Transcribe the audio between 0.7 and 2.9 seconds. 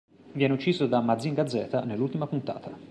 da Mazinga Z nell'ultima puntata.